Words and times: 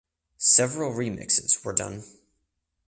Several 0.39 0.91
remixes 0.93 1.63
were 1.63 1.73
done. 1.73 2.03